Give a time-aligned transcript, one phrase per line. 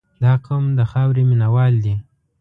[0.23, 1.95] •دا قوم د خاورې مینه وال دي.